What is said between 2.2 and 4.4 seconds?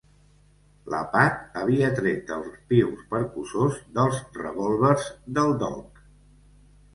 els pius percussors dels